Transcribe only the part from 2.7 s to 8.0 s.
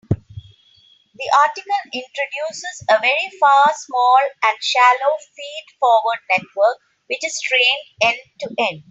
a very fast, small, and shallow feed-forward network which is trained